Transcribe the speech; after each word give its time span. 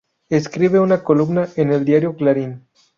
Escribe 0.29 0.79
una 0.79 1.03
columna 1.03 1.47
en 1.57 1.71
el 1.71 1.85
diario 1.85 2.15
"Clarín". 2.15 2.65